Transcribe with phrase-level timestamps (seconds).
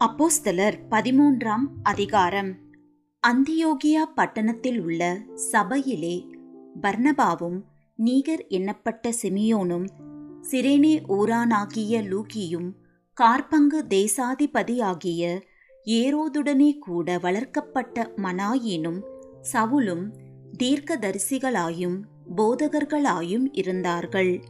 [0.00, 2.54] அப்போஸ்தலர் பதிமூன்றாம் அதிகாரம்.
[3.26, 6.26] அந்தியோகியா பட்டணத்தில் உள்ள சபையிலே
[6.82, 7.60] பர்ணபாவும்
[7.96, 9.86] நீகர் எண்ணப்பட்ட சிமியோனும்
[10.50, 12.70] சிரேனே ஊரானாகிய லூகியும்
[13.14, 15.40] கார்பங்கு தேசாதிபதியாகிய
[15.84, 19.00] ஏரோதுடனே கூட வளர்க்கப்பட்ட மனாயினும்
[19.52, 20.06] சவுலும்
[20.58, 21.98] தீர்க்கதரிசிகளாயும்
[22.36, 24.42] போதகர்களாயும் இருந்தார்கள்.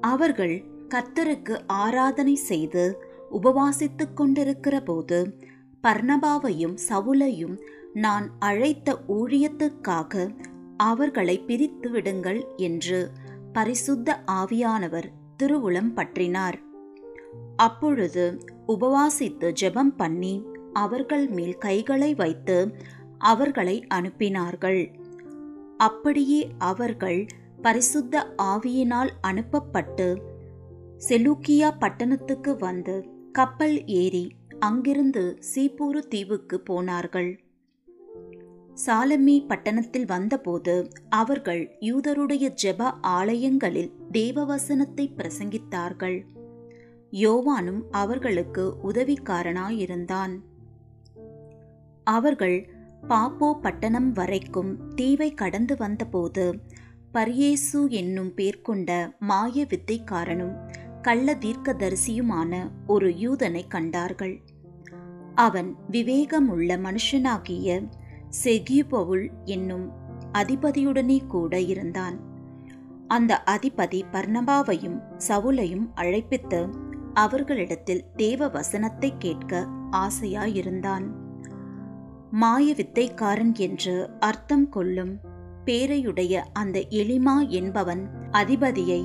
[0.00, 3.03] அவர்கள் கர்த்தருக்கு ஆராதனை செய்து
[3.34, 5.38] உபவாசித்துக் கொண்டிருக்கிற போது
[5.82, 7.56] பர்ணபாவையும் சவுலையும்
[7.92, 10.34] நான் அழைத்த ஊழியத்துக்காக
[10.76, 13.10] அவர்களை பிரித்து விடுங்கள் என்று
[13.52, 15.08] பரிசுத்த ஆவியானவர்
[15.42, 16.58] திருவுளம் பற்றினார்.
[17.56, 20.42] அப்பொழுது உபவாசித்து ஜெபம் பண்ணி
[20.72, 22.76] அவர்கள் மேல் கைகளை வைத்து
[23.18, 24.82] அவர்களை அனுப்பினார்கள்.
[25.76, 27.26] அப்படியே அவர்கள்
[27.62, 30.32] பரிசுத்த ஆவியினால் அனுப்பப்பட்டு
[31.08, 37.40] செலூக்கியா பட்டணத்துக்கு வந்து கப்பல் ஏறி அங்கிருந்து சீப்பூரு தீவுக்கு போனார்கள்.
[38.74, 46.24] சாலமி பட்டணத்தில் வந்தபோது அவர்கள் யூதருடைய ஜெப ஆலயங்களில் தேவவசனத்தை பிரசங்கித்தார்கள்.
[47.12, 50.36] யோவானும் அவர்களுக்கு உதவிக்காரனாயிருந்தான்.
[52.04, 52.70] அவர்கள்
[53.08, 56.60] பாப்போ பட்டணம் வரைக்கும் தீவை கடந்து வந்தபோது
[57.12, 60.56] பரியேசு என்னும் பேர் கொண்ட மாய வித்தைக்காரனும்
[61.04, 64.40] கள்ள தீர்க்கதரிசியுமான ஒரு யூதனை கண்டார்கள்.
[65.34, 67.86] அவன் விவேகமுள்ள மனுஷனாகிய
[68.44, 69.92] செகியுபவுல் என்னும்
[70.32, 72.16] அதிபதியுடனே கூட இருந்தான்.
[73.06, 74.98] அந்த அதிபதி பர்ணபாவையும்
[75.28, 76.60] சவுலையும் அழைப்பித்து
[77.14, 81.04] அவர்களிடத்தில் தேவ வசனத்தை கேட்க ஆசையாயிருந்தான்.
[82.30, 85.20] மாய வித்தைக்காரன் என்று அர்த்தம் கொள்ளும்
[85.64, 88.02] பேரையுடைய அந்த எளிமா என்பவன்
[88.32, 89.02] அதிபதியை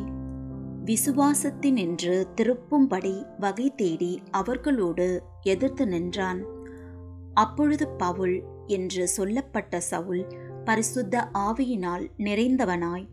[0.89, 6.41] விசுவாசத்தினின்று திருப்பும்படி வகை தேடி அவர்களோடு எதிர்த்து நின்றான்.
[7.33, 10.23] அப்பொழுது பவுல் என்று சொல்லப்பட்ட சவுல்
[10.65, 13.05] பரிசுத்த ஆவியினால் நிறைந்தவனாய்.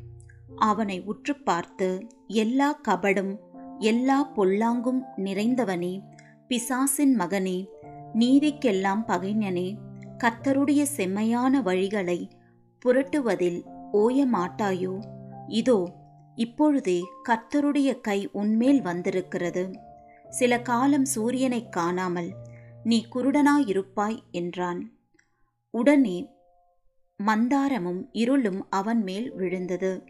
[0.57, 1.89] அவனை உற்று பார்த்து
[2.27, 3.35] எல்லா கபடும்
[3.79, 5.95] எல்லா பொல்லாங்கும் நிறைந்தவனே
[6.49, 7.59] பிசாசின் மகனே
[8.15, 9.69] நீதிக்கெல்லாம் பகைஞனே
[10.25, 12.21] கர்த்தருடைய செம்மையான வழிகளை
[12.85, 13.61] புரட்டுவதில்
[13.93, 14.95] ஓய மாட்டாயோ
[15.47, 15.79] இதோ
[16.37, 16.99] இப்பொழுதே
[17.29, 19.65] கர்த்தருடைய கை உன்மேல் வந்திருக்கிறது.
[20.29, 22.31] சில காலம் சூரியனை காணாமல்
[22.85, 24.93] நீ குருடனாயிருப்பாய் என்றான்.
[25.71, 26.19] உடனே
[27.21, 30.05] மந்தாரமும் இருளும் அவன் மேல் விழுந்தது.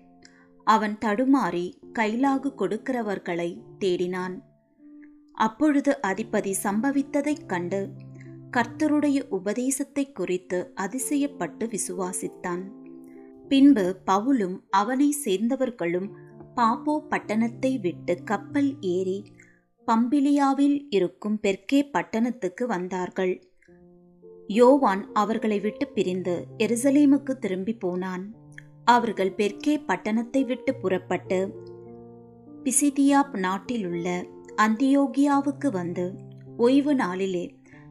[0.66, 1.66] அவன் தடுமாறி
[1.98, 3.50] கைலாகு கொடுக்கிறவர்களை
[3.81, 4.36] தேடினான்.
[5.32, 7.81] அப்பொழுது அதிபதி சம்பவித்ததைக் கண்டு
[8.50, 12.62] கர்த்தருடைய உபதேசத்தை குறித்து அதிசயப்பட்டு விசுவாசித்தான்.
[13.49, 16.09] பின்பு பவுலும் அவனை சேர்ந்தவர்களும்
[16.57, 19.25] பாப்போ பட்டணத்தை விட்டு கப்பல் ஏறி
[19.87, 23.34] பம்பிலியாவில் இருக்கும் பெர்கே பட்டணத்துக்கு வந்தார்கள்.
[24.47, 28.34] யோவான் அவர்களை விட்டு பிரிந்து எருசலேமுக்கு திரும்பி போனான்.
[28.84, 31.39] அவர்கள் பெர்கே பட்டணத்தை விட்டு புறப்பட்டு
[32.65, 34.27] பிசிதியாப் நாட்டிலுள்ள
[34.57, 36.15] அந்தியோகியாவுக்கு வந்து
[36.57, 37.45] ஓய்வு நாளிலே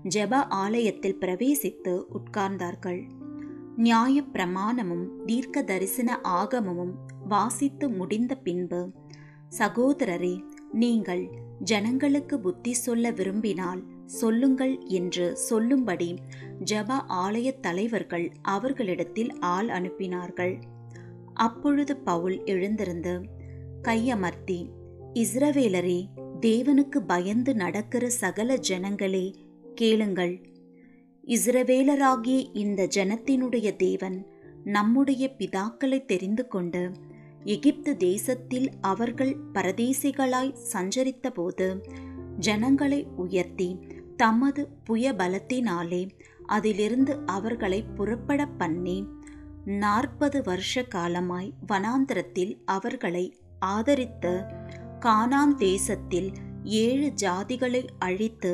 [0.03, 3.01] ஜெப ஆலயத்தில் பிரவேசித்து உட்கார்ந்தார்கள்.
[3.75, 6.93] நியாய பிரமாணமும் தீர்க்க தரிசன ஆகமமும்
[7.27, 8.91] வாசித்து முடிந்த பின்பு
[9.57, 16.15] சகோதரரே நீங்கள் ஜனங்களுக்கு புத்தி சொல்ல விரும்பினால் சொல்லுங்கள் என்று சொல்லும்படி
[16.65, 20.61] ஜப ஆலய தலைவர்கள் அவர்களிடத்தில் ஆள் அனுப்பினார்கள்.
[21.33, 23.21] அப்பொழுது பவுல் எழுந்திருந்து
[23.81, 24.69] கையமர்த்தி
[25.13, 26.05] இஸ்ரவேலரே
[26.41, 29.35] தேவனுக்கு பயந்து நடக்கிற சகல ஜனங்களே
[29.75, 30.54] கேளுங்கள்.
[31.25, 34.17] இஸ்ரவேலராகிய இந்த ஜனத்தினுடைய தேவன்
[34.65, 36.81] நம்முடைய பிதாக்களை தெரிந்து கொண்டு
[37.45, 41.67] எகிப்து தேசத்தில் அவர்கள் பரதேசிகளாய் சஞ்சரித்தபோது
[42.39, 43.69] ஜனங்களை உயர்த்தி
[44.17, 46.03] தமது புய பலத்தினாலே
[46.47, 48.97] அதிலிருந்து அவர்களை புறப்பட பண்ணி
[49.79, 53.25] நாற்பது வருஷ காலமாய் வனாந்திரத்தில் அவர்களை
[53.69, 54.33] ஆதரித்து
[54.99, 56.29] கானான் தேசத்தில்
[56.79, 58.51] ஏழு ஜாதிகளை அழித்து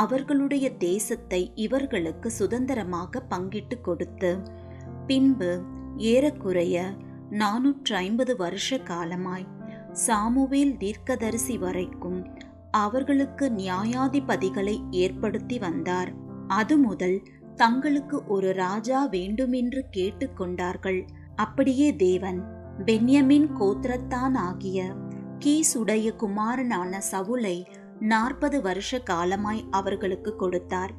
[0.00, 4.30] அவர்களுடைய தேசத்தை இவர்களுக்கு சுதந்திரமாக பங்கிட்டு கொடுத்து
[5.06, 5.50] பின்பு
[6.06, 6.76] ஏறக்குறைய
[7.30, 9.46] நானூற்று ஐம்பது வருஷ காலமாய்
[10.06, 12.20] சாமுவேல் தீர்க்கதரிசி வரைக்கும்
[12.76, 16.10] அவர்களுக்கு நியாயாதிபதிகளை ஏற்படுத்தி வந்தார்.
[16.48, 17.18] அது முதல்
[17.54, 21.00] தங்களுக்கு ஒரு ராஜா வேண்டுமென்று கேட்டுக்கொண்டார்கள்
[21.36, 22.40] அப்படியே தேவன்
[22.84, 24.84] பென்யமின் கோத்திரத்தான் ஆகிய
[25.38, 27.56] கீசுடைய குமாரனான சவுலை
[28.00, 30.92] நாற்பது வருஷ காலமாய் அவர்களுக்கு கொடுத்தார்.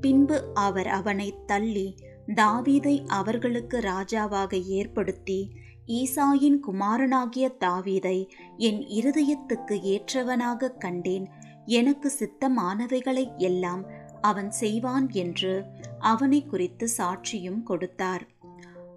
[0.00, 1.94] பின்பு அவர் அவனை தள்ளி
[2.26, 5.52] தாவீதை அவர்களுக்கு ராஜாவாக ஏற்படுத்தி
[5.86, 11.28] ஈசாயின் குமாரனாகிய தாவீதை என் இருதயத்துக்கு ஏற்றவனாக கண்டேன்.
[11.66, 13.86] எனக்கு சித்தமானவைகளை எல்லாம்
[14.20, 15.64] அவன் செய்வான் என்று
[15.98, 18.26] அவனை குறித்து சாட்சியும் கொடுத்தார்.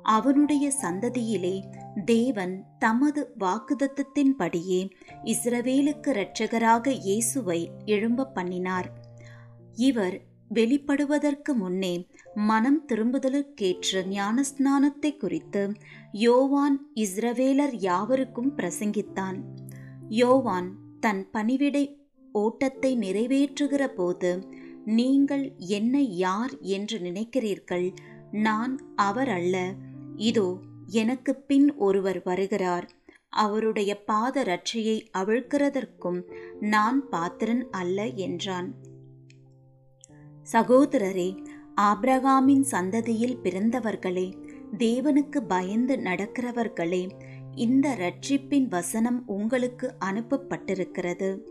[0.05, 1.55] அவனுடைய சந்ததியிலே
[2.05, 4.79] தேவன் தமது வாக்குதத்தத்தின்படியே
[5.23, 8.89] இஸ்ரவேலுக்கு இரட்சகராக இயேசுவை எழும்ப பண்ணினார்.
[9.75, 10.17] இவர்
[10.53, 11.93] வெளிப்படுவதற்கு முன்னே
[12.35, 15.63] மனம் திரும்புதலுக்கேற்ற ஞானஸ்நானத்தை குறித்து
[16.11, 19.37] யோவான் இஸ்ரவேலர் யாவருக்கும் பிரசங்கித்தான்.
[20.09, 20.69] யோவான்
[20.99, 21.85] தன் பணிவிடை
[22.31, 24.31] ஓட்டத்தை நிறைவேற்றுகிற போது
[24.85, 27.87] நீங்கள் என்னை யார் என்று நினைக்கிறீர்கள்?
[28.31, 29.73] நான் அவர் அல்ல.
[30.15, 32.89] இதோ எனக்கு பின் ஒருவர் வருகிறார்.
[33.29, 36.23] அவருடைய பாத ரட்சையை அவிழ்க்கிறதற்கும்
[36.59, 38.73] நான் பாத்திரன் அல்ல என்றான்.
[40.51, 41.43] சகோதரரே
[41.81, 44.33] ஆப்ரகாமின் சந்ததியில் பிறந்தவர்களே
[44.77, 47.09] தேவனுக்கு பயந்து நடக்கிறவர்களே
[47.55, 51.41] இந்த ரட்சிப்பின் வசனம் உங்களுக்கு அனுப்பப்பட்டிருக்கிறது.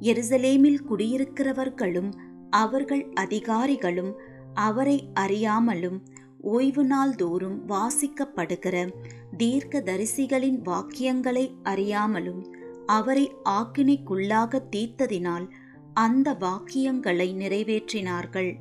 [0.00, 2.12] எருசலேமில் குடியிருக்கிறவர்களும்
[2.50, 4.18] அவர்கள் அதிகாரிகளும்
[4.54, 6.02] அவரை அறியாமலும்
[6.42, 8.92] ஓய்வு நாள் தோறும் வாசிக்கப்படுகிற
[9.36, 12.52] தீர்க்க தரிசிகளின் வாக்கியங்களை அறியாமலும்
[12.86, 15.48] அவரை ஆக்கினைக்குள்ளாக தீர்த்ததினால்
[15.94, 18.54] அந்த வாக்கியங்களை நிறைவேற்றினார்கள்.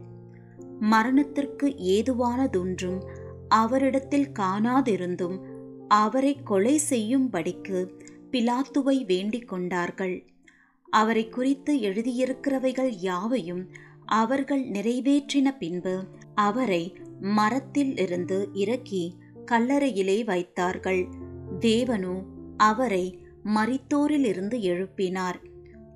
[0.79, 2.99] மரணத்திற்கு ஏதுவானதொன்றும்
[3.49, 5.39] அவரிடத்தில் காணாதிருந்தும்
[5.87, 7.89] அவரை கொலை செய்யும்படிக்கு
[8.31, 10.25] பிலாத்துவை வேண்டிக் கொண்டார்கள்.
[10.89, 13.69] அவரை குறித்து எழுதியிருக்கிறவைகள் யாவையும்
[14.05, 16.03] அவர்கள் நிறைவேற்றின பின்பு
[16.35, 19.17] அவரை மரத்தில் இருந்து இறக்கி
[19.51, 21.07] கல்லறையிலே வைத்தார்கள்.
[21.59, 22.23] தேவனோ
[22.57, 25.35] அவரை மரித்தோரிலிருந்து எழுப்பினார்.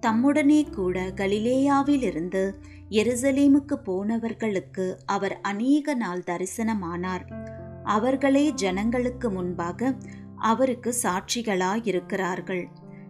[0.02, 2.54] தம்முடனே கூட கலிலேயாவிலிருந்து
[2.90, 7.54] எருசலேமுக்கு போனவர்களுக்கு அவர் அநேக நாள் தரிசனமானார்.
[7.84, 9.96] அவர்களே ஜனங்களுக்கு முன்பாக
[10.36, 12.66] அவருக்கு சாட்சிகளாயிருக்கிறார்கள்.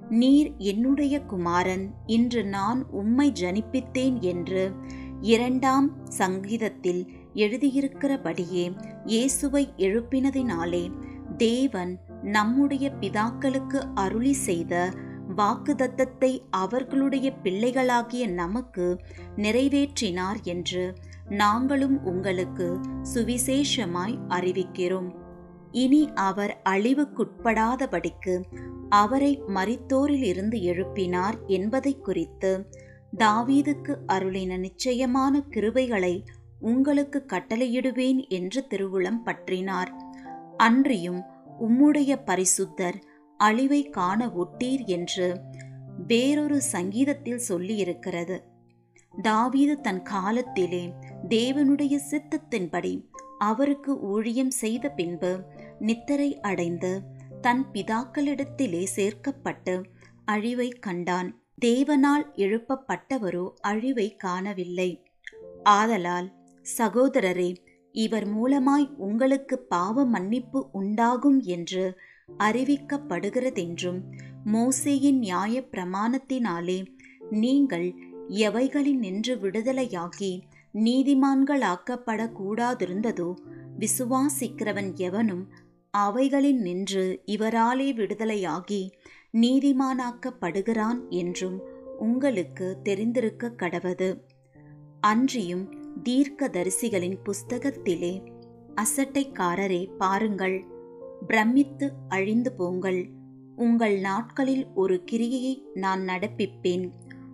[0.10, 4.72] நீர் என்னுடைய குமாரன் இன்று நான் உம்மை ஜனிப்பித்தேன் என்று
[5.22, 10.92] இரண்டாம் சங்கீதத்தில் எழுதியிருக்கிறபடியே இயேசுவை எழுப்பினதினாலே
[11.38, 14.94] தேவன் நம்முடைய பிதாக்களுக்கு அருளி செய்த
[15.38, 19.00] வாக்குதத்தத்தை அவர்களுடைய பிள்ளைகளாகிய நமக்கு
[19.36, 20.94] நிறைவேற்றினார் என்று
[21.30, 22.80] நாங்களும் உங்களுக்கு
[23.14, 25.16] சுவிசேஷமாய் அறிவிக்கிறோம்.
[25.72, 28.44] இனி அவர் அழிவுக்குட்படாதபடிக்கு
[28.90, 32.70] அவரை மறித்தோரிலிருந்து எழுப்பினார் என்பதை குறித்து
[33.18, 36.26] தாவீதுக்கு அருளின நிச்சயமான கிருபைகளை
[36.66, 39.92] உங்களுக்கு கட்டளையிடுவேன் என்று திருவுளம் பற்றினார்.
[40.58, 41.22] அன்றியும்
[41.60, 42.98] உம்முடைய பரிசுத்தர்
[43.38, 45.28] அழிவை காண ஒட்டீர் என்று
[46.08, 48.38] வேறொரு சங்கீதத்தில் சொல்லியிருக்கிறது.
[49.22, 50.94] தாவீது தன் காலத்திலே
[51.30, 52.94] தேவனுடைய சித்தத்தின்படி
[53.38, 55.32] அவருக்கு ஊழியம் செய்த பின்பு
[55.80, 57.02] நித்தரை அடைந்து
[57.42, 59.84] தன் பிதாக்களிடத்திலே சேர்க்கப்பட்டு
[60.26, 61.30] அழிவை கண்டான்.
[61.66, 64.90] தேவனால் எழுப்பப்பட்டவரோ அழிவை காணவில்லை.
[65.64, 66.28] ஆதலால்
[66.78, 67.56] சகோதரரே
[67.92, 71.98] இவர் மூலமாய் உங்களுக்கு பாவ மன்னிப்பு உண்டாகும் என்று
[72.40, 74.02] அறிவிக்கப்படுகிறதென்றும்
[74.46, 76.86] மோசேயின் நியாய பிரமாணத்தினாலே
[77.32, 77.94] நீங்கள்
[78.28, 83.36] எவைகளில் நின்று விடுதலையாகி நீதிமான்களாக்கப்படக்கூடாதிருந்ததோ
[83.80, 85.52] விசுவாசிக்கிறவன் எவனும்
[85.92, 88.90] அவைகளில் நின்று இவராலே விடுதலையாகி
[89.34, 91.62] நீதிமானாக்கப்படுகிறான் என்றும்
[91.98, 94.22] உங்களுக்கு தெரிந்திருக்க கடவது.
[95.02, 98.24] அன்றியும் தீர்க்கதரிசிகளின் புஸ்தகத்திலே
[98.76, 100.66] அசட்டைக்காரரே பாருங்கள்.
[101.28, 103.10] பிரமித்து அழிந்து போங்கள்.
[103.56, 106.92] உங்கள் நாட்களில் ஒரு கிரியையை நான் நடப்பிப்பேன்.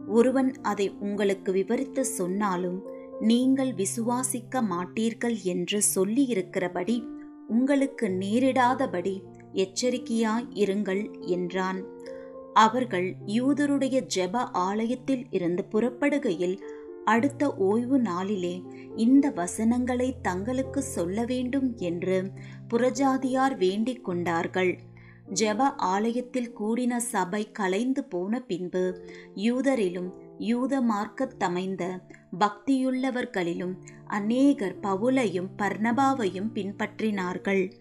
[0.07, 2.81] ஒருவன் அதை உங்களுக்கு விவரித்து சொன்னாலும்
[3.19, 7.05] நீங்கள் விசுவாசிக்க மாட்டீர்கள் என்று சொல்லியிருக்கிறபடி
[7.47, 9.21] உங்களுக்கு நேரிடாதபடி
[9.53, 11.83] எச்சரிக்கையாய் இருங்கள் என்றான்.
[12.53, 16.61] அவர்கள் யூதருடைய ஜெப ஆலயத்தில் இருந்து புறப்படுகையில்
[17.05, 18.63] அடுத்த ஓய்வு நாளிலே
[18.95, 22.31] இந்த வசனங்களை தங்களுக்கு சொல்ல வேண்டும் என்று
[22.69, 24.79] புறஜாதியார் வேண்டிக் கொண்டார்கள்.
[25.33, 31.99] ஜெப ஆலயத்தில் கூடின சபை கலைந்து போன பின்பு யூதரிலும் யூத மார்க்கத்தமைந்த
[32.39, 37.71] பக்தியுள்ளவர்களிலும் அநேகர் பவுலையும் பர்ணபாவையும் பின்பற்றினார்கள்.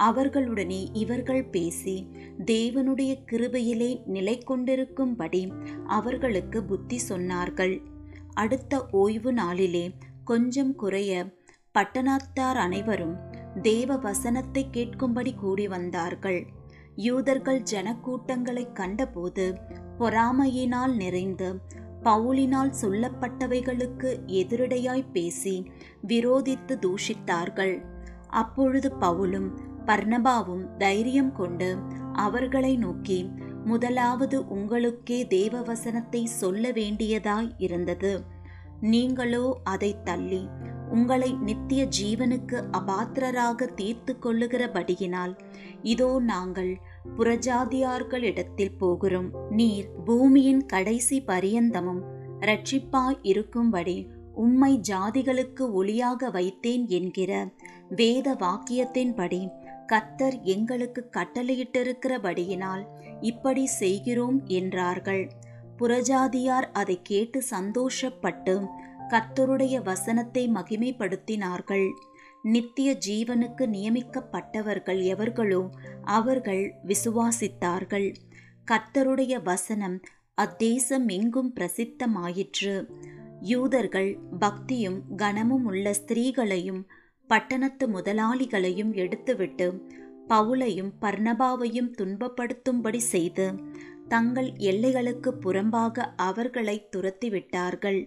[0.00, 2.06] அவர்களுடனே இவர்கள் பேசி
[2.44, 5.52] தேவனுடைய கிருபையிலே நிலை கொண்டிருக்கும்படி
[5.86, 7.80] அவர்களுக்கு புத்தி சொன்னார்கள்.
[8.34, 11.12] அடுத்த ஓய்வு நாளிலே கொஞ்சம் குறைய
[11.78, 13.14] பட்டணத்தார் அனைவரும்
[13.62, 16.46] தேவ வசனத்தை கேட்கும்படி கூடி வந்தார்கள்.
[16.96, 19.56] யூதர்கள் ஜனக்கூட்டங்களை கண்டபோது
[19.98, 21.60] பொறாமையினால் நிறைந்து
[22.02, 25.70] பவுலினால் சொல்லப்பட்டவைகளுக்கு எதிரடையாய் பேசி
[26.08, 27.84] விரோதித்து தூஷித்தார்கள்.
[28.28, 29.48] அப்பொழுது பவுலும்
[29.86, 31.76] பர்ணபாவும் தைரியம் கொண்டு
[32.12, 33.30] அவர்களை நோக்கி
[33.64, 38.12] முதலாவது உங்களுக்கே தேவ வசனத்தை சொல்ல வேண்டியதாய் இருந்தது.
[38.80, 40.42] நீங்களோ அதை தள்ளி
[40.90, 45.34] உங்களை நித்திய ஜீவனுக்கு அபாத்திரராக தீர்த்து கொள்ளுகிறபடியினால்
[45.82, 46.72] இதோ நாங்கள்
[47.18, 49.30] புறஜாதியார்களிடத்தில் போகிறோம்.
[49.50, 52.02] நீர் பூமியின் கடைசி பரியந்தமும்
[52.40, 53.96] இரட்சிப்பாய் இருக்கும்படி
[54.34, 57.32] உம்மை ஜாதிகளுக்கு ஒளியாக வைத்தேன் என்கிற
[57.90, 59.40] வேத வாக்கியத்தின்படி
[59.92, 62.84] கத்தர் எங்களுக்கு கட்டளையிட்டிருக்கிறபடியினால்
[63.22, 65.24] இப்படி செய்கிறோம் என்றார்கள்.
[65.78, 68.54] புறஜாதியார் அதை கேட்டு சந்தோஷப்பட்டு
[69.08, 71.86] கர்த்தருடைய வசனத்தை மகிமைப்படுத்தினார்கள்.
[72.44, 75.62] நித்திய ஜீவனுக்கு நியமிக்கப்பட்டவர்கள் எவர்களோ
[76.10, 78.08] அவர்கள் விசுவாசித்தார்கள்.
[78.70, 79.96] கர்த்தருடைய வசனம்
[80.38, 82.74] அத்தேசம் எங்கும் பிரசித்தமாயிற்று.
[83.40, 86.82] யூதர்கள் பக்தியும் கனமும் உள்ள ஸ்திரீகளையும்
[87.30, 89.66] பட்டணத்து முதலாளிகளையும் எடுத்துவிட்டு
[90.32, 93.46] பவுலையும் பர்ணபாவையும் துன்பப்படுத்தும்படி செய்து
[94.08, 98.00] தங்கள் எல்லைகளுக்கு புறம்பாக அவர்களை துரத்திவிட்டார்கள்.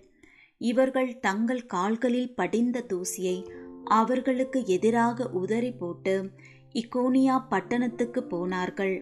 [0.58, 3.38] இவர்கள் தங்கள் கால்களில் படிந்த தூசியை
[3.84, 6.32] அவர்களுக்கு எதிராக உதறி போட்டு
[6.74, 8.96] இக்கோனியா பட்டணத்துக்கு போனார்கள்.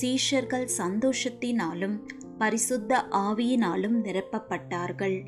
[0.00, 1.96] சீஷர்கள் சந்தோஷத்தினாலும்
[2.38, 5.18] பரிசுத்த ஆவியினாலும் நிரப்பப்பட்டார்கள்.